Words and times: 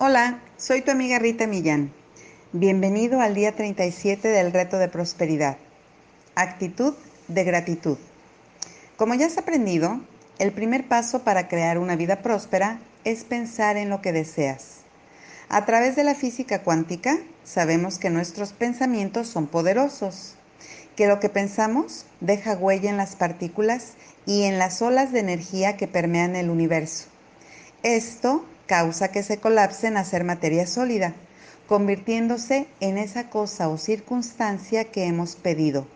Hola, 0.00 0.38
soy 0.58 0.82
tu 0.82 0.92
amiga 0.92 1.18
Rita 1.18 1.48
Millán. 1.48 1.92
Bienvenido 2.52 3.20
al 3.20 3.34
día 3.34 3.56
37 3.56 4.28
del 4.28 4.52
reto 4.52 4.78
de 4.78 4.86
prosperidad. 4.86 5.56
Actitud 6.36 6.94
de 7.26 7.42
gratitud. 7.42 7.98
Como 8.96 9.16
ya 9.16 9.26
has 9.26 9.38
aprendido, 9.38 10.00
el 10.38 10.52
primer 10.52 10.86
paso 10.86 11.24
para 11.24 11.48
crear 11.48 11.78
una 11.78 11.96
vida 11.96 12.22
próspera 12.22 12.78
es 13.02 13.24
pensar 13.24 13.76
en 13.76 13.90
lo 13.90 14.00
que 14.00 14.12
deseas. 14.12 14.82
A 15.48 15.66
través 15.66 15.96
de 15.96 16.04
la 16.04 16.14
física 16.14 16.62
cuántica 16.62 17.18
sabemos 17.42 17.98
que 17.98 18.08
nuestros 18.08 18.52
pensamientos 18.52 19.26
son 19.26 19.48
poderosos, 19.48 20.36
que 20.94 21.08
lo 21.08 21.18
que 21.18 21.28
pensamos 21.28 22.06
deja 22.20 22.54
huella 22.54 22.88
en 22.88 22.98
las 22.98 23.16
partículas 23.16 23.94
y 24.26 24.44
en 24.44 24.58
las 24.58 24.80
olas 24.80 25.10
de 25.10 25.18
energía 25.18 25.76
que 25.76 25.88
permean 25.88 26.36
el 26.36 26.50
universo. 26.50 27.08
Esto 27.82 28.44
causa 28.68 29.08
que 29.08 29.24
se 29.24 29.38
colapsen 29.38 29.96
a 29.96 30.04
ser 30.04 30.22
materia 30.22 30.68
sólida, 30.68 31.14
convirtiéndose 31.66 32.68
en 32.78 32.98
esa 32.98 33.28
cosa 33.28 33.68
o 33.68 33.78
circunstancia 33.78 34.84
que 34.84 35.06
hemos 35.06 35.34
pedido. 35.34 35.88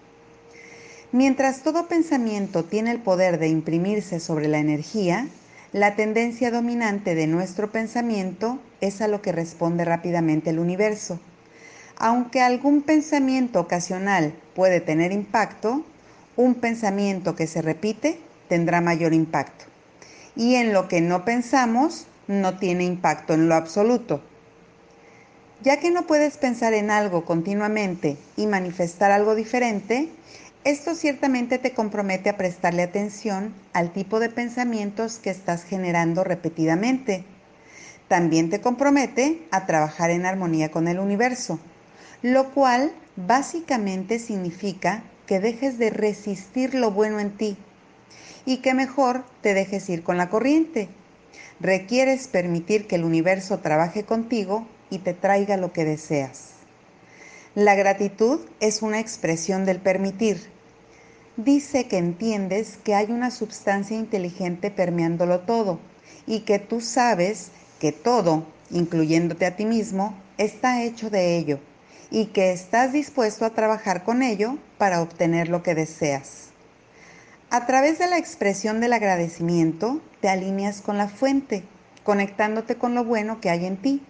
Mientras 1.13 1.63
todo 1.63 1.87
pensamiento 1.87 2.65
tiene 2.65 2.91
el 2.91 2.99
poder 2.99 3.39
de 3.39 3.49
imprimirse 3.49 4.19
sobre 4.19 4.49
la 4.49 4.59
energía, 4.59 5.29
la 5.73 5.95
tendencia 5.95 6.51
dominante 6.51 7.15
de 7.15 7.27
nuestro 7.27 7.71
pensamiento 7.71 8.59
es 8.81 9.01
a 9.01 9.09
lo 9.09 9.23
que 9.23 9.33
responde 9.33 9.85
rápidamente 9.85 10.51
el 10.51 10.59
universo. 10.59 11.21
Aunque 11.97 12.41
algún 12.41 12.83
pensamiento 12.83 13.61
ocasional 13.61 14.35
puede 14.55 14.81
tener 14.81 15.13
impacto, 15.13 15.85
un 16.37 16.55
pensamiento 16.55 17.37
que 17.37 17.47
se 17.47 17.63
repite 17.63 18.19
tendrá 18.49 18.81
mayor 18.81 19.13
impacto. 19.15 19.67
Y 20.35 20.57
en 20.57 20.73
lo 20.73 20.89
que 20.89 21.01
no 21.01 21.25
pensamos 21.25 22.07
no 22.27 22.59
tiene 22.59 22.85
impacto 22.85 23.35
en 23.35 23.49
lo 23.49 23.55
absoluto. 23.55 24.23
Ya 25.63 25.79
que 25.79 25.91
no 25.91 26.07
puedes 26.07 26.39
pensar 26.39 26.75
en 26.75 26.91
algo 26.91 27.25
continuamente 27.25 28.17
y 28.37 28.47
manifestar 28.47 29.13
algo 29.13 29.35
diferente, 29.35 30.09
esto 30.65 30.95
ciertamente 30.95 31.59
te 31.59 31.73
compromete 31.73 32.31
a 32.31 32.37
prestarle 32.37 32.83
atención 32.83 33.55
al 33.73 33.93
tipo 33.93 34.19
de 34.19 34.29
pensamientos 34.29 35.19
que 35.19 35.31
estás 35.31 35.65
generando 35.65 36.25
repetidamente. 36.25 37.25
También 38.09 38.51
te 38.51 38.61
compromete 38.61 39.43
a 39.51 39.67
trabajar 39.67 40.11
en 40.11 40.27
armonía 40.27 40.71
con 40.71 40.89
el 40.89 40.99
universo, 40.99 41.61
lo 42.23 42.51
cual 42.51 42.93
básicamente 43.17 44.19
significa 44.19 45.05
que 45.27 45.41
dejes 45.41 45.79
de 45.79 45.91
resistir 45.91 46.75
lo 46.75 46.91
bueno 46.91 47.21
en 47.21 47.37
ti 47.37 47.57
y 48.45 48.59
que 48.59 48.75
mejor 48.75 49.25
te 49.41 49.55
dejes 49.55 49.89
ir 49.89 50.03
con 50.03 50.17
la 50.17 50.29
corriente 50.29 50.89
requieres 51.61 52.29
permitir 52.29 52.87
que 52.87 52.97
el 52.97 53.05
universo 53.05 53.59
trabaje 53.59 54.05
contigo 54.05 54.67
y 54.91 54.99
te 54.99 55.15
traiga 55.15 55.57
lo 55.57 55.73
que 55.73 55.85
deseas. 55.85 56.53
La 57.55 57.75
gratitud 57.75 58.41
es 58.61 58.83
una 58.83 58.99
expresión 58.99 59.65
del 59.65 59.81
permitir. 59.81 60.51
Dice 61.37 61.87
que 61.87 61.99
entiendes 61.99 62.79
que 62.83 62.95
hay 62.95 63.11
una 63.11 63.31
sustancia 63.31 63.97
inteligente 63.97 64.71
permeándolo 64.71 65.41
todo 65.41 65.79
y 66.27 66.41
que 66.41 66.59
tú 66.59 66.81
sabes 66.81 67.51
que 67.79 67.93
todo, 67.93 68.47
incluyéndote 68.71 69.47
a 69.47 69.57
ti 69.57 69.65
mismo, 69.65 70.15
está 70.39 70.83
hecho 70.83 71.11
de 71.11 71.37
ello 71.37 71.59
y 72.11 72.27
que 72.27 72.53
estás 72.53 72.93
dispuesto 72.93 73.45
a 73.45 73.51
trabajar 73.51 74.05
con 74.05 74.23
ello 74.23 74.59
para 74.79 75.01
obtener 75.01 75.49
lo 75.49 75.63
que 75.63 75.75
deseas. 75.75 76.52
A 77.55 77.67
través 77.67 77.99
de 77.99 78.07
la 78.07 78.17
expresión 78.17 78.81
del 78.81 78.95
agradecimiento, 78.95 80.01
te 80.23 80.31
alineas 80.31 80.81
con 80.81 80.97
la 80.97 81.07
fuente, 81.07 81.65
conectándote 82.03 82.77
con 82.77 82.95
lo 82.95 83.05
bueno 83.05 83.43
que 83.43 83.51
hay 83.51 83.67
en 83.67 83.77
ti. 83.77 84.03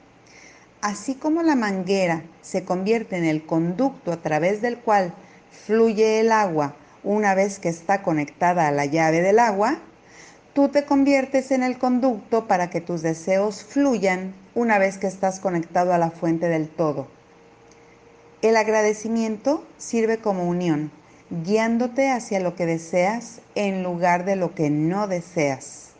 Así 0.80 1.16
como 1.16 1.42
la 1.42 1.56
manguera 1.56 2.22
se 2.40 2.64
convierte 2.64 3.16
en 3.16 3.24
el 3.24 3.44
conducto 3.44 4.12
a 4.12 4.22
través 4.22 4.62
del 4.62 4.78
cual 4.78 5.12
fluye 5.50 6.20
el 6.20 6.30
agua 6.30 6.76
una 7.02 7.34
vez 7.34 7.58
que 7.58 7.68
está 7.68 8.02
conectada 8.02 8.68
a 8.68 8.70
la 8.70 8.86
llave 8.86 9.22
del 9.22 9.40
agua, 9.40 9.80
tú 10.52 10.68
te 10.68 10.84
conviertes 10.84 11.50
en 11.50 11.64
el 11.64 11.78
conducto 11.78 12.46
para 12.46 12.70
que 12.70 12.80
tus 12.80 13.02
deseos 13.02 13.64
fluyan 13.64 14.36
una 14.54 14.78
vez 14.78 14.98
que 14.98 15.08
estás 15.08 15.40
conectado 15.40 15.92
a 15.92 15.98
la 15.98 16.12
fuente 16.12 16.48
del 16.48 16.68
todo. 16.68 17.08
El 18.40 18.56
agradecimiento 18.56 19.66
sirve 19.78 20.18
como 20.18 20.48
unión 20.48 20.92
guiándote 21.44 22.10
hacia 22.10 22.40
lo 22.40 22.54
que 22.54 22.66
deseas 22.66 23.40
en 23.54 23.82
lugar 23.82 24.26
de 24.26 24.36
lo 24.36 24.54
que 24.54 24.68
no 24.68 25.08
deseas. 25.08 25.92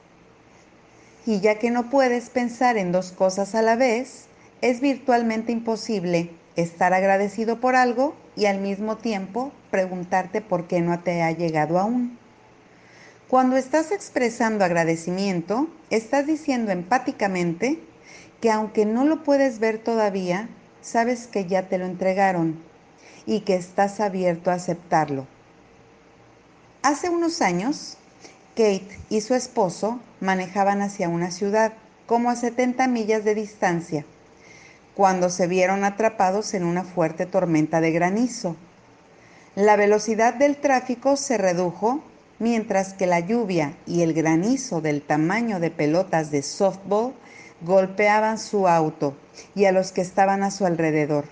Y 1.25 1.41
ya 1.41 1.59
que 1.59 1.71
no 1.71 1.89
puedes 1.89 2.29
pensar 2.29 2.77
en 2.77 2.93
dos 2.93 3.13
cosas 3.13 3.55
a 3.55 3.63
la 3.63 3.77
vez, 3.77 4.27
es 4.61 4.81
virtualmente 4.81 5.51
imposible 5.51 6.31
estar 6.57 6.93
agradecido 6.93 7.61
por 7.61 7.77
algo 7.77 8.15
y 8.37 8.45
al 8.45 8.61
mismo 8.61 8.99
tiempo 8.99 9.53
preguntarte 9.71 10.43
por 10.43 10.67
qué 10.67 10.83
no 10.83 11.01
te 11.01 11.23
ha 11.23 11.31
llegado 11.31 11.79
aún. 11.79 12.19
Cuando 13.29 13.57
estás 13.57 13.91
expresando 13.91 14.67
agradecimiento, 14.67 15.69
estás 15.89 16.27
diciendo 16.27 16.73
empáticamente 16.73 17.79
que 18.43 18.51
aunque 18.51 18.85
no 18.85 19.07
lo 19.07 19.23
puedes 19.23 19.61
ver 19.61 19.79
todavía, 19.79 20.51
sabes 20.83 21.27
que 21.27 21.47
ya 21.47 21.69
te 21.69 21.79
lo 21.79 21.87
entregaron 21.87 22.72
y 23.27 23.41
que 23.41 23.55
estás 23.55 24.01
abierto 24.01 24.51
a 24.51 24.55
aceptarlo. 24.55 25.27
Hace 26.83 27.09
unos 27.09 27.43
años, 27.43 27.97
Kate 28.57 28.99
y 29.09 29.21
su 29.21 29.35
esposo 29.35 30.01
manejaban 30.21 30.83
hacia 30.83 31.09
una 31.09 31.31
ciudad, 31.31 31.73
como 32.07 32.31
a 32.31 32.37
70 32.37 32.89
millas 32.89 33.25
de 33.25 33.35
distancia, 33.35 34.05
cuando 34.95 35.31
se 35.31 35.47
vieron 35.47 35.85
atrapados 35.85 36.53
en 36.55 36.65
una 36.65 36.85
fuerte 36.85 37.25
tormenta 37.25 37.81
de 37.81 37.93
granizo. 37.93 38.57
La 39.55 39.77
velocidad 39.77 40.35
del 40.35 40.57
tráfico 40.57 41.17
se 41.17 41.39
redujo 41.39 42.03
mientras 42.39 42.95
que 42.95 43.07
la 43.07 43.21
lluvia 43.21 43.77
y 43.87 44.03
el 44.03 44.15
granizo 44.15 44.81
del 44.81 45.01
tamaño 45.01 45.61
de 45.61 45.71
pelotas 45.71 46.31
de 46.31 46.43
softball 46.43 47.15
golpeaban 47.61 48.39
su 48.39 48.67
auto 48.67 49.15
y 49.55 49.67
a 49.67 49.73
los 49.73 49.93
que 49.93 50.01
estaban 50.01 50.43
a 50.43 50.51
su 50.51 50.67
alrededor. 50.67 51.27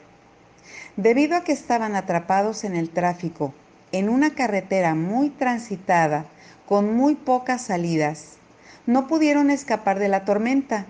Debido 0.97 1.37
a 1.37 1.45
que 1.45 1.53
estaban 1.53 1.95
atrapados 1.95 2.65
en 2.65 2.75
el 2.75 2.91
tráfico, 2.91 3.55
en 3.93 4.09
una 4.09 4.35
carretera 4.35 4.95
muy 4.95 5.31
transitada, 5.31 6.27
con 6.67 6.97
muy 6.97 7.15
pocas 7.15 7.63
salidas, 7.63 8.37
no 8.87 9.07
pudieron 9.07 9.51
escapar 9.51 9.99
de 9.99 10.09
la 10.09 10.25
tormenta. 10.25 10.87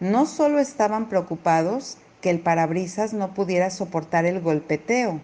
No 0.00 0.26
solo 0.26 0.58
estaban 0.58 1.08
preocupados 1.08 1.98
que 2.20 2.30
el 2.30 2.40
parabrisas 2.40 3.12
no 3.12 3.34
pudiera 3.34 3.70
soportar 3.70 4.26
el 4.26 4.40
golpeteo, 4.40 5.20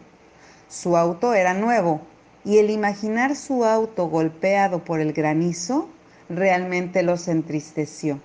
su 0.68 0.96
auto 0.96 1.34
era 1.34 1.52
nuevo 1.54 2.00
y 2.44 2.58
el 2.58 2.70
imaginar 2.70 3.34
su 3.34 3.64
auto 3.64 4.08
golpeado 4.08 4.84
por 4.84 5.00
el 5.00 5.12
granizo 5.12 5.88
realmente 6.28 7.02
los 7.02 7.26
entristeció. 7.26 8.20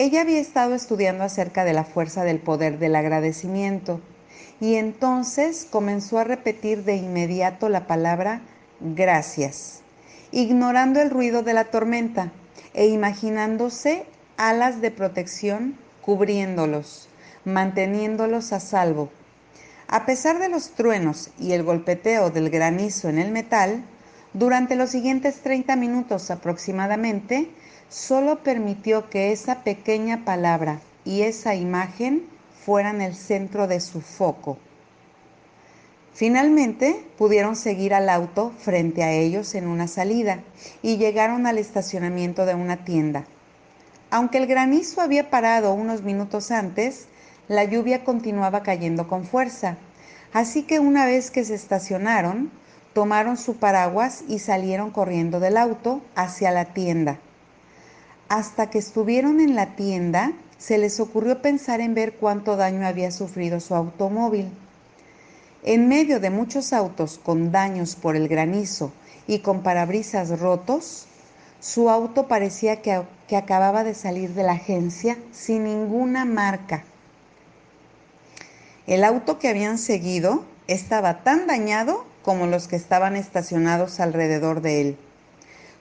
Ella 0.00 0.22
había 0.22 0.40
estado 0.40 0.74
estudiando 0.74 1.24
acerca 1.24 1.62
de 1.66 1.74
la 1.74 1.84
fuerza 1.84 2.24
del 2.24 2.38
poder 2.38 2.78
del 2.78 2.96
agradecimiento 2.96 4.00
y 4.58 4.76
entonces 4.76 5.66
comenzó 5.70 6.18
a 6.18 6.24
repetir 6.24 6.84
de 6.84 6.96
inmediato 6.96 7.68
la 7.68 7.86
palabra 7.86 8.40
gracias, 8.80 9.82
ignorando 10.32 11.02
el 11.02 11.10
ruido 11.10 11.42
de 11.42 11.52
la 11.52 11.64
tormenta 11.64 12.32
e 12.72 12.86
imaginándose 12.86 14.06
alas 14.38 14.80
de 14.80 14.90
protección 14.90 15.76
cubriéndolos, 16.00 17.10
manteniéndolos 17.44 18.54
a 18.54 18.60
salvo. 18.60 19.10
A 19.86 20.06
pesar 20.06 20.38
de 20.38 20.48
los 20.48 20.70
truenos 20.70 21.28
y 21.38 21.52
el 21.52 21.62
golpeteo 21.62 22.30
del 22.30 22.48
granizo 22.48 23.10
en 23.10 23.18
el 23.18 23.32
metal, 23.32 23.84
durante 24.32 24.76
los 24.76 24.88
siguientes 24.88 25.42
30 25.42 25.76
minutos 25.76 26.30
aproximadamente, 26.30 27.50
solo 27.90 28.38
permitió 28.44 29.10
que 29.10 29.32
esa 29.32 29.64
pequeña 29.64 30.24
palabra 30.24 30.80
y 31.04 31.22
esa 31.22 31.56
imagen 31.56 32.24
fueran 32.64 33.00
el 33.00 33.16
centro 33.16 33.66
de 33.66 33.80
su 33.80 34.00
foco. 34.00 34.58
Finalmente 36.14 37.04
pudieron 37.18 37.56
seguir 37.56 37.92
al 37.92 38.08
auto 38.08 38.52
frente 38.58 39.02
a 39.02 39.12
ellos 39.12 39.54
en 39.54 39.66
una 39.66 39.88
salida 39.88 40.40
y 40.82 40.98
llegaron 40.98 41.46
al 41.46 41.58
estacionamiento 41.58 42.46
de 42.46 42.54
una 42.54 42.84
tienda. 42.84 43.24
Aunque 44.10 44.38
el 44.38 44.46
granizo 44.46 45.00
había 45.00 45.30
parado 45.30 45.72
unos 45.72 46.02
minutos 46.02 46.50
antes, 46.50 47.06
la 47.48 47.64
lluvia 47.64 48.04
continuaba 48.04 48.62
cayendo 48.62 49.08
con 49.08 49.24
fuerza, 49.24 49.78
así 50.32 50.62
que 50.62 50.78
una 50.78 51.06
vez 51.06 51.30
que 51.30 51.44
se 51.44 51.54
estacionaron, 51.54 52.52
tomaron 52.92 53.36
su 53.36 53.56
paraguas 53.56 54.22
y 54.28 54.38
salieron 54.38 54.90
corriendo 54.90 55.40
del 55.40 55.56
auto 55.56 56.02
hacia 56.14 56.50
la 56.52 56.66
tienda. 56.66 57.18
Hasta 58.30 58.70
que 58.70 58.78
estuvieron 58.78 59.40
en 59.40 59.56
la 59.56 59.74
tienda, 59.74 60.34
se 60.56 60.78
les 60.78 61.00
ocurrió 61.00 61.42
pensar 61.42 61.80
en 61.80 61.94
ver 61.94 62.12
cuánto 62.12 62.54
daño 62.54 62.86
había 62.86 63.10
sufrido 63.10 63.58
su 63.58 63.74
automóvil. 63.74 64.48
En 65.64 65.88
medio 65.88 66.20
de 66.20 66.30
muchos 66.30 66.72
autos 66.72 67.18
con 67.18 67.50
daños 67.50 67.96
por 67.96 68.14
el 68.14 68.28
granizo 68.28 68.92
y 69.26 69.40
con 69.40 69.64
parabrisas 69.64 70.38
rotos, 70.38 71.06
su 71.58 71.90
auto 71.90 72.28
parecía 72.28 72.82
que, 72.82 73.02
acababa 73.34 73.82
de 73.82 73.94
salir 73.94 74.32
de 74.34 74.44
la 74.44 74.52
agencia 74.52 75.18
sin 75.32 75.64
ninguna 75.64 76.24
marca. 76.24 76.84
El 78.86 79.02
auto 79.02 79.40
que 79.40 79.48
habían 79.48 79.76
seguido 79.76 80.44
estaba 80.68 81.24
tan 81.24 81.48
dañado 81.48 82.04
como 82.22 82.46
los 82.46 82.68
que 82.68 82.76
estaban 82.76 83.16
estacionados 83.16 83.98
alrededor 83.98 84.60
de 84.60 84.80
él, 84.80 84.98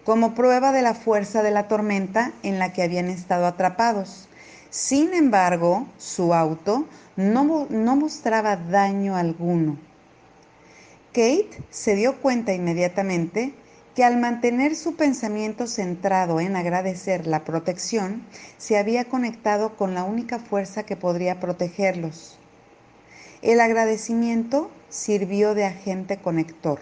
como 0.09 0.33
prueba 0.33 0.71
de 0.71 0.81
la 0.81 0.95
fuerza 0.95 1.43
de 1.43 1.51
la 1.51 1.67
tormenta 1.67 2.33
en 2.41 2.57
la 2.57 2.73
que 2.73 2.81
habían 2.81 3.09
estado 3.09 3.45
atrapados. 3.45 4.27
Sin 4.71 5.13
embargo, 5.13 5.85
su 5.99 6.33
auto 6.33 6.87
no, 7.15 7.67
no 7.69 7.95
mostraba 7.95 8.55
daño 8.55 9.15
alguno. 9.15 9.77
Kate 11.09 11.51
se 11.69 11.93
dio 11.93 12.19
cuenta 12.21 12.53
inmediatamente 12.53 13.53
que 13.93 14.03
al 14.03 14.17
mantener 14.17 14.75
su 14.75 14.95
pensamiento 14.95 15.67
centrado 15.67 16.39
en 16.39 16.55
agradecer 16.55 17.27
la 17.27 17.43
protección, 17.43 18.23
se 18.57 18.79
había 18.79 19.05
conectado 19.05 19.77
con 19.77 19.93
la 19.93 20.05
única 20.05 20.39
fuerza 20.39 20.87
que 20.87 20.95
podría 20.95 21.39
protegerlos. 21.39 22.39
El 23.43 23.61
agradecimiento 23.61 24.71
sirvió 24.89 25.53
de 25.53 25.65
agente 25.65 26.17
conector. 26.17 26.79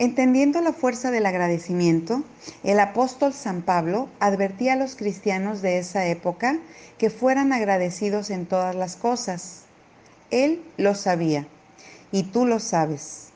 Entendiendo 0.00 0.60
la 0.60 0.72
fuerza 0.72 1.10
del 1.10 1.26
agradecimiento, 1.26 2.22
el 2.62 2.78
apóstol 2.78 3.32
San 3.32 3.62
Pablo 3.62 4.08
advertía 4.20 4.74
a 4.74 4.76
los 4.76 4.94
cristianos 4.94 5.60
de 5.60 5.78
esa 5.78 6.06
época 6.06 6.60
que 6.98 7.10
fueran 7.10 7.52
agradecidos 7.52 8.30
en 8.30 8.46
todas 8.46 8.76
las 8.76 8.94
cosas. 8.94 9.62
Él 10.30 10.62
lo 10.76 10.94
sabía 10.94 11.48
y 12.12 12.22
tú 12.24 12.46
lo 12.46 12.60
sabes. 12.60 13.30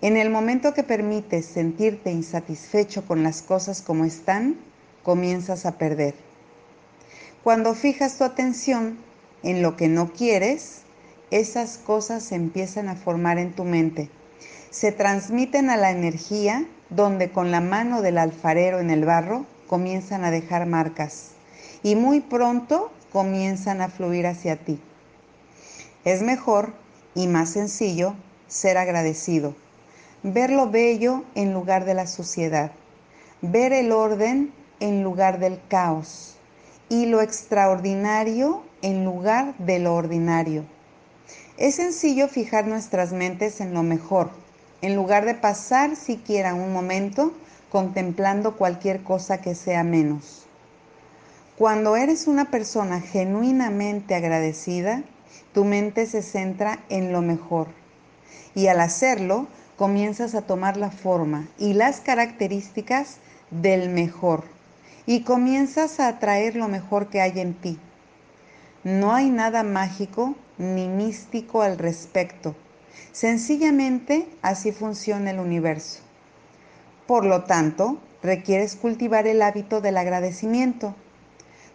En 0.00 0.16
el 0.16 0.30
momento 0.30 0.72
que 0.72 0.84
permites 0.84 1.44
sentirte 1.44 2.10
insatisfecho 2.10 3.04
con 3.06 3.22
las 3.22 3.42
cosas 3.42 3.82
como 3.82 4.06
están, 4.06 4.56
comienzas 5.02 5.66
a 5.66 5.76
perder. 5.76 6.14
Cuando 7.44 7.74
fijas 7.74 8.16
tu 8.16 8.24
atención 8.24 8.96
en 9.42 9.60
lo 9.60 9.76
que 9.76 9.88
no 9.88 10.14
quieres, 10.14 10.80
esas 11.30 11.76
cosas 11.76 12.22
se 12.22 12.36
empiezan 12.36 12.88
a 12.88 12.96
formar 12.96 13.36
en 13.36 13.52
tu 13.52 13.64
mente 13.64 14.08
se 14.70 14.92
transmiten 14.92 15.68
a 15.68 15.76
la 15.76 15.90
energía 15.90 16.64
donde 16.90 17.30
con 17.30 17.50
la 17.50 17.60
mano 17.60 18.02
del 18.02 18.18
alfarero 18.18 18.78
en 18.78 18.90
el 18.90 19.04
barro 19.04 19.44
comienzan 19.66 20.24
a 20.24 20.30
dejar 20.30 20.66
marcas 20.66 21.32
y 21.82 21.96
muy 21.96 22.20
pronto 22.20 22.92
comienzan 23.12 23.80
a 23.80 23.88
fluir 23.88 24.26
hacia 24.26 24.56
ti. 24.56 24.80
Es 26.04 26.22
mejor 26.22 26.72
y 27.14 27.26
más 27.26 27.50
sencillo 27.50 28.14
ser 28.48 28.78
agradecido, 28.78 29.54
ver 30.22 30.50
lo 30.50 30.70
bello 30.70 31.24
en 31.34 31.52
lugar 31.52 31.84
de 31.84 31.94
la 31.94 32.06
suciedad, 32.06 32.72
ver 33.42 33.72
el 33.72 33.90
orden 33.92 34.52
en 34.78 35.02
lugar 35.02 35.40
del 35.40 35.60
caos 35.68 36.36
y 36.88 37.06
lo 37.06 37.20
extraordinario 37.20 38.62
en 38.82 39.04
lugar 39.04 39.56
de 39.58 39.78
lo 39.78 39.94
ordinario. 39.94 40.64
Es 41.56 41.76
sencillo 41.76 42.28
fijar 42.28 42.66
nuestras 42.66 43.12
mentes 43.12 43.60
en 43.60 43.74
lo 43.74 43.82
mejor, 43.82 44.30
en 44.82 44.96
lugar 44.96 45.24
de 45.24 45.34
pasar 45.34 45.96
siquiera 45.96 46.54
un 46.54 46.72
momento 46.72 47.32
contemplando 47.70 48.56
cualquier 48.56 49.02
cosa 49.02 49.40
que 49.40 49.54
sea 49.54 49.84
menos. 49.84 50.46
Cuando 51.56 51.96
eres 51.96 52.26
una 52.26 52.50
persona 52.50 53.00
genuinamente 53.00 54.14
agradecida, 54.14 55.02
tu 55.52 55.64
mente 55.64 56.06
se 56.06 56.22
centra 56.22 56.78
en 56.88 57.12
lo 57.12 57.20
mejor 57.20 57.68
y 58.54 58.68
al 58.68 58.80
hacerlo 58.80 59.46
comienzas 59.76 60.34
a 60.34 60.42
tomar 60.42 60.76
la 60.76 60.90
forma 60.90 61.48
y 61.58 61.74
las 61.74 62.00
características 62.00 63.18
del 63.50 63.90
mejor 63.90 64.44
y 65.06 65.22
comienzas 65.22 66.00
a 66.00 66.08
atraer 66.08 66.56
lo 66.56 66.68
mejor 66.68 67.08
que 67.08 67.20
hay 67.20 67.38
en 67.40 67.54
ti. 67.54 67.78
No 68.84 69.14
hay 69.14 69.28
nada 69.28 69.62
mágico 69.62 70.34
ni 70.56 70.88
místico 70.88 71.62
al 71.62 71.78
respecto 71.78 72.54
Sencillamente 73.12 74.28
así 74.42 74.72
funciona 74.72 75.30
el 75.30 75.40
universo. 75.40 76.00
Por 77.06 77.24
lo 77.24 77.44
tanto, 77.44 77.98
requieres 78.22 78.76
cultivar 78.76 79.26
el 79.26 79.42
hábito 79.42 79.80
del 79.80 79.96
agradecimiento. 79.96 80.94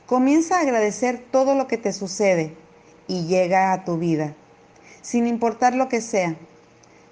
Comienza 0.06 0.58
a 0.58 0.62
agradecer 0.62 1.24
todo 1.32 1.56
lo 1.56 1.68
que 1.68 1.78
te 1.78 1.92
sucede 1.92 2.56
y 3.08 3.26
llega 3.26 3.74
a 3.74 3.84
tu 3.84 3.98
vida, 3.98 4.34
sin 5.02 5.28
importar 5.28 5.76
lo 5.76 5.90
que 5.90 6.02
sea, 6.02 6.36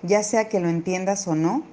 ya 0.04 0.24
sea 0.24 0.48
que 0.48 0.60
lo 0.60 0.70
entiendas 0.70 1.28
o 1.28 1.36
no, 1.36 1.64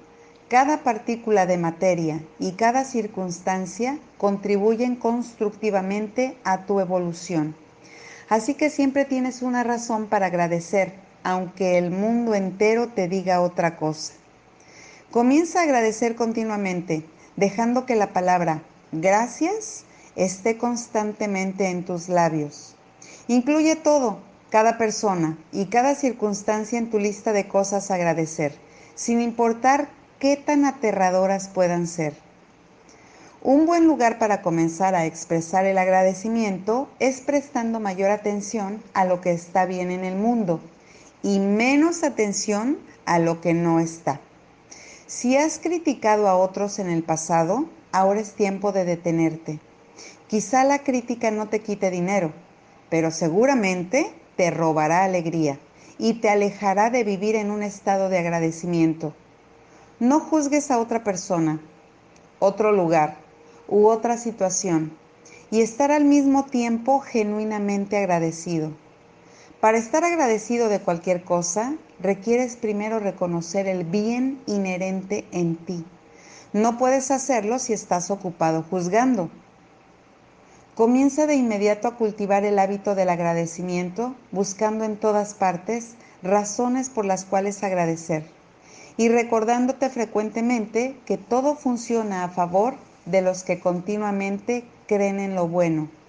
cada 0.49 0.83
partícula 0.83 1.45
de 1.45 1.57
materia 1.57 2.21
y 2.37 2.53
cada 2.53 2.83
circunstancia 2.83 3.99
contribuyen 4.17 4.97
constructivamente 4.97 6.37
a 6.43 6.65
tu 6.65 6.79
evolución. 6.81 7.55
Así 8.27 8.55
que 8.55 8.69
siempre 8.69 9.05
tienes 9.05 9.41
una 9.41 9.63
razón 9.63 10.07
para 10.07 10.25
agradecer 10.25 10.93
aunque 11.23 11.77
el 11.77 11.91
mundo 11.91 12.33
entero 12.35 12.87
te 12.89 13.07
diga 13.07 13.41
otra 13.41 13.77
cosa. 13.77 14.13
Comienza 15.11 15.59
a 15.59 15.63
agradecer 15.63 16.15
continuamente, 16.15 17.05
dejando 17.35 17.85
que 17.85 17.95
la 17.95 18.13
palabra 18.13 18.63
gracias 18.91 19.83
esté 20.15 20.57
constantemente 20.57 21.69
en 21.69 21.85
tus 21.85 22.09
labios. 22.09 22.75
Incluye 23.27 23.75
todo, 23.75 24.19
cada 24.49 24.77
persona 24.77 25.37
y 25.51 25.65
cada 25.65 25.95
circunstancia 25.95 26.77
en 26.77 26.89
tu 26.89 26.99
lista 26.99 27.33
de 27.33 27.47
cosas 27.47 27.91
a 27.91 27.95
agradecer, 27.95 28.53
sin 28.95 29.21
importar 29.21 29.89
qué 30.19 30.37
tan 30.37 30.65
aterradoras 30.65 31.47
puedan 31.47 31.87
ser. 31.87 32.13
Un 33.43 33.65
buen 33.65 33.85
lugar 33.85 34.19
para 34.19 34.41
comenzar 34.41 34.93
a 34.93 35.05
expresar 35.05 35.65
el 35.65 35.77
agradecimiento 35.77 36.89
es 36.99 37.21
prestando 37.21 37.79
mayor 37.79 38.11
atención 38.11 38.83
a 38.93 39.03
lo 39.05 39.19
que 39.19 39.31
está 39.31 39.65
bien 39.65 39.89
en 39.89 40.03
el 40.03 40.15
mundo 40.15 40.59
y 41.23 41.39
menos 41.39 42.03
atención 42.03 42.77
a 43.05 43.19
lo 43.19 43.41
que 43.41 43.53
no 43.53 43.79
está. 43.79 44.19
Si 45.07 45.37
has 45.37 45.59
criticado 45.59 46.27
a 46.27 46.35
otros 46.35 46.79
en 46.79 46.89
el 46.89 47.03
pasado, 47.03 47.65
ahora 47.91 48.21
es 48.21 48.33
tiempo 48.33 48.71
de 48.71 48.85
detenerte. 48.85 49.59
Quizá 50.27 50.63
la 50.63 50.79
crítica 50.79 51.31
no 51.31 51.49
te 51.49 51.59
quite 51.59 51.91
dinero, 51.91 52.31
pero 52.89 53.11
seguramente 53.11 54.13
te 54.37 54.49
robará 54.51 55.03
alegría 55.03 55.59
y 55.97 56.15
te 56.15 56.29
alejará 56.29 56.89
de 56.89 57.03
vivir 57.03 57.35
en 57.35 57.51
un 57.51 57.61
estado 57.61 58.09
de 58.09 58.17
agradecimiento. 58.17 59.13
No 59.99 60.19
juzgues 60.19 60.71
a 60.71 60.79
otra 60.79 61.03
persona, 61.03 61.59
otro 62.39 62.71
lugar 62.71 63.17
u 63.67 63.87
otra 63.87 64.17
situación 64.17 64.97
y 65.51 65.61
estar 65.61 65.91
al 65.91 66.05
mismo 66.05 66.45
tiempo 66.45 67.01
genuinamente 67.01 67.97
agradecido. 67.97 68.71
Para 69.61 69.77
estar 69.77 70.03
agradecido 70.03 70.69
de 70.69 70.79
cualquier 70.79 71.23
cosa, 71.23 71.75
requieres 71.99 72.55
primero 72.55 72.97
reconocer 72.97 73.67
el 73.67 73.83
bien 73.83 74.41
inherente 74.47 75.25
en 75.31 75.55
ti. 75.55 75.85
No 76.51 76.79
puedes 76.79 77.11
hacerlo 77.11 77.59
si 77.59 77.71
estás 77.71 78.09
ocupado 78.09 78.65
juzgando. 78.67 79.29
Comienza 80.73 81.27
de 81.27 81.35
inmediato 81.35 81.87
a 81.87 81.95
cultivar 81.95 82.43
el 82.43 82.57
hábito 82.57 82.95
del 82.95 83.09
agradecimiento, 83.09 84.15
buscando 84.31 84.83
en 84.83 84.97
todas 84.97 85.35
partes 85.35 85.91
razones 86.23 86.89
por 86.89 87.05
las 87.05 87.23
cuales 87.23 87.61
agradecer 87.61 88.23
y 88.97 89.09
recordándote 89.09 89.91
frecuentemente 89.91 90.97
que 91.05 91.19
todo 91.19 91.55
funciona 91.55 92.23
a 92.23 92.29
favor 92.29 92.77
de 93.05 93.21
los 93.21 93.43
que 93.43 93.59
continuamente 93.59 94.63
creen 94.87 95.19
en 95.19 95.35
lo 95.35 95.47
bueno. 95.47 96.00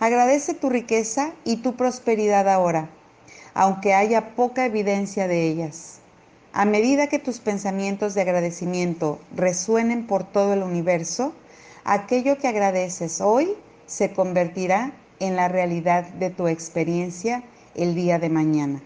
Agradece 0.00 0.54
tu 0.54 0.70
riqueza 0.70 1.32
y 1.44 1.56
tu 1.58 1.76
prosperidad 1.76 2.48
ahora, 2.48 2.88
aunque 3.52 3.92
haya 3.92 4.34
poca 4.34 4.64
evidencia 4.64 5.28
de 5.28 5.46
ellas. 5.46 5.98
A 6.54 6.64
medida 6.64 7.08
que 7.08 7.18
tus 7.18 7.38
pensamientos 7.38 8.14
de 8.14 8.22
agradecimiento 8.22 9.20
resuenen 9.36 10.06
por 10.06 10.24
todo 10.24 10.54
el 10.54 10.62
universo, 10.62 11.34
aquello 11.84 12.38
que 12.38 12.48
agradeces 12.48 13.20
hoy 13.20 13.54
se 13.84 14.14
convertirá 14.14 14.92
en 15.18 15.36
la 15.36 15.48
realidad 15.48 16.04
de 16.04 16.30
tu 16.30 16.48
experiencia 16.48 17.44
el 17.74 17.94
día 17.94 18.18
de 18.18 18.30
mañana. 18.30 18.82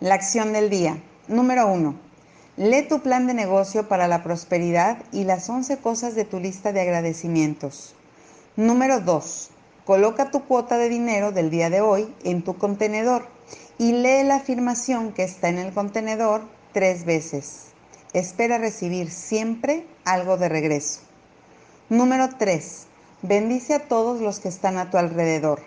La 0.00 0.16
acción 0.16 0.52
del 0.52 0.70
día. 0.70 0.98
Número 1.28 1.68
1. 1.68 1.94
Lee 2.56 2.88
tu 2.88 3.00
plan 3.00 3.28
de 3.28 3.34
negocio 3.34 3.88
para 3.88 4.08
la 4.08 4.24
prosperidad 4.24 4.98
y 5.12 5.22
las 5.22 5.48
11 5.48 5.78
cosas 5.78 6.16
de 6.16 6.24
tu 6.24 6.40
lista 6.40 6.72
de 6.72 6.80
agradecimientos. 6.80 7.94
Número 8.56 9.00
2. 9.00 9.50
Coloca 9.84 10.30
tu 10.30 10.44
cuota 10.44 10.78
de 10.78 10.88
dinero 10.88 11.32
del 11.32 11.50
día 11.50 11.70
de 11.70 11.80
hoy 11.80 12.14
en 12.22 12.44
tu 12.44 12.56
contenedor 12.56 13.26
y 13.78 13.90
lee 13.90 14.22
la 14.22 14.36
afirmación 14.36 15.12
que 15.12 15.24
está 15.24 15.48
en 15.48 15.58
el 15.58 15.74
contenedor 15.74 16.42
tres 16.72 17.04
veces. 17.04 17.72
Espera 18.12 18.58
recibir 18.58 19.10
siempre 19.10 19.84
algo 20.04 20.36
de 20.36 20.48
regreso. 20.48 21.00
Número 21.88 22.28
3. 22.38 22.86
Bendice 23.22 23.74
a 23.74 23.88
todos 23.88 24.20
los 24.20 24.38
que 24.38 24.50
están 24.50 24.78
a 24.78 24.88
tu 24.88 24.98
alrededor. 24.98 25.60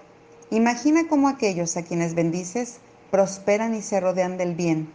Imagina 0.50 1.10
cómo 1.10 1.28
aquellos 1.28 1.76
a 1.76 1.84
quienes 1.84 2.16
bendices 2.16 2.78
prosperan 3.12 3.76
y 3.76 3.82
se 3.82 4.00
rodean 4.00 4.38
del 4.38 4.56
bien. 4.56 4.90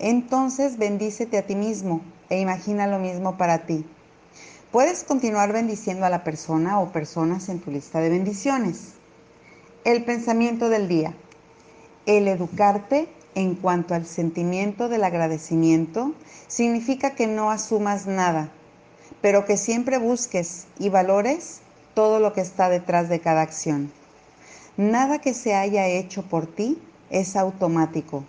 Entonces 0.00 0.76
bendícete 0.76 1.38
a 1.38 1.46
ti 1.46 1.54
mismo 1.54 2.00
e 2.30 2.40
imagina 2.40 2.88
lo 2.88 2.98
mismo 2.98 3.36
para 3.36 3.64
ti. 3.64 3.86
Puedes 4.72 5.02
continuar 5.02 5.50
bendiciendo 5.54 6.04
a 6.04 6.10
la 6.10 6.24
persona 6.24 6.78
o 6.78 6.92
personas 6.92 7.48
en 7.48 7.58
tu 7.58 7.70
lista 7.70 8.00
de 8.00 8.10
bendiciones. 8.10 8.92
El 9.84 10.04
pensamiento 10.04 10.68
del 10.68 10.88
día. 10.88 11.14
El 12.04 12.28
educarte 12.28 13.08
en 13.34 13.54
cuanto 13.54 13.94
al 13.94 14.04
sentimiento 14.04 14.90
del 14.90 15.04
agradecimiento 15.04 16.12
significa 16.48 17.14
que 17.14 17.26
no 17.26 17.50
asumas 17.50 18.06
nada, 18.06 18.52
pero 19.22 19.46
que 19.46 19.56
siempre 19.56 19.96
busques 19.96 20.66
y 20.78 20.90
valores 20.90 21.60
todo 21.94 22.20
lo 22.20 22.34
que 22.34 22.42
está 22.42 22.68
detrás 22.68 23.08
de 23.08 23.20
cada 23.20 23.40
acción. 23.40 23.90
Nada 24.76 25.18
que 25.18 25.32
se 25.32 25.54
haya 25.54 25.86
hecho 25.86 26.24
por 26.24 26.46
ti 26.46 26.78
es 27.08 27.36
automático. 27.36 28.22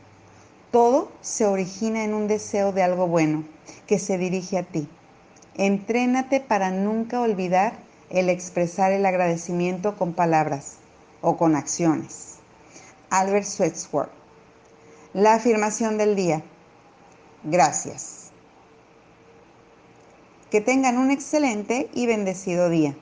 Todo 0.72 1.12
se 1.20 1.46
origina 1.46 2.06
en 2.06 2.14
un 2.14 2.30
deseo 2.30 2.72
de 2.72 2.84
algo 2.84 3.08
bueno 3.08 3.44
que 3.88 4.00
se 4.00 4.18
dirige 4.18 4.58
a 4.58 4.64
ti. 4.64 4.88
Entrénate 5.62 6.40
para 6.40 6.72
nunca 6.72 7.20
olvidar 7.20 7.74
el 8.10 8.30
expresar 8.30 8.94
el 8.94 9.06
agradecimiento 9.06 9.98
con 9.98 10.14
palabras 10.14 10.78
o 11.20 11.36
con 11.36 11.58
acciones. 11.58 12.38
Albert 13.10 13.46
Schweitzer. 13.46 14.08
La 15.12 15.34
afirmación 15.34 15.98
del 15.98 16.16
día. 16.16 16.44
Gracias. 17.44 18.32
Que 20.50 20.62
tengan 20.62 20.98
un 20.98 21.12
excelente 21.12 21.90
y 21.94 22.06
bendecido 22.08 22.70
día. 22.70 22.96